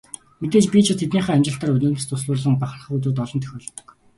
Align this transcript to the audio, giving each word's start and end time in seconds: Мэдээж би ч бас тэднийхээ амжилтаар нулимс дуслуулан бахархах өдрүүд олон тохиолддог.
Мэдээж 0.41 0.65
би 0.71 0.79
ч 0.85 0.87
бас 0.89 0.99
тэднийхээ 1.01 1.33
амжилтаар 1.35 1.71
нулимс 1.73 2.03
дуслуулан 2.09 2.55
бахархах 2.59 2.95
өдрүүд 2.95 3.21
олон 3.23 3.39
тохиолддог. 3.41 3.87